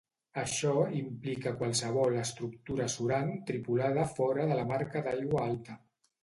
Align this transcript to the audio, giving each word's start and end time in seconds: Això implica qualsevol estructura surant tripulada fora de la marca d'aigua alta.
Això 0.43 0.69
implica 0.99 1.51
qualsevol 1.59 2.17
estructura 2.21 2.87
surant 2.95 3.29
tripulada 3.51 4.07
fora 4.17 4.49
de 4.53 4.59
la 4.63 4.65
marca 4.73 5.05
d'aigua 5.11 5.47
alta. 5.53 5.79